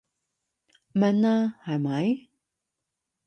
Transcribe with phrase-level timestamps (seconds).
[0.93, 2.27] 明啦係咪？